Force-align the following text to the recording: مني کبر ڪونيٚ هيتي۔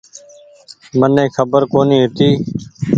مني 0.99 1.25
کبر 1.35 1.61
ڪونيٚ 1.73 2.01
هيتي۔ 2.01 2.29